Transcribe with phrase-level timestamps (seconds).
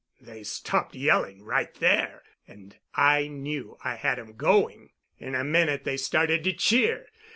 [0.19, 4.93] "They stopped yelling right there, and I knew I had 'em going.
[5.19, 7.09] In a minute they started to cheer.